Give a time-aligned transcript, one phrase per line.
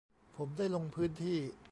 [0.35, 1.39] ผมได้ลงพื้นที่